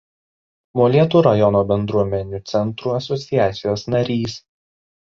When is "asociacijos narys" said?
2.97-4.43